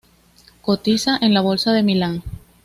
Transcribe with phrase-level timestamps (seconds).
[0.63, 2.23] Cotiza en la bolsa de Milán.